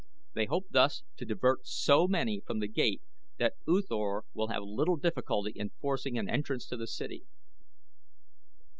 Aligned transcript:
They 0.33 0.45
hope 0.47 0.65
thus 0.71 1.03
to 1.17 1.25
divert 1.25 1.67
so 1.67 2.07
many 2.07 2.39
from 2.43 2.57
The 2.57 2.67
Gate 2.67 3.03
that 3.37 3.53
U 3.67 3.83
Thor 3.83 4.25
will 4.33 4.47
have 4.47 4.63
little 4.63 4.97
difficulty 4.97 5.51
in 5.55 5.69
forcing 5.79 6.17
an 6.17 6.27
entrance 6.27 6.65
to 6.69 6.75
the 6.77 6.87
city." 6.87 7.21